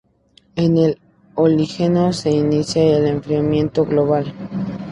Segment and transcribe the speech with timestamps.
[0.55, 0.97] En el
[1.35, 4.33] Oligoceno, se inició el enfriamiento global.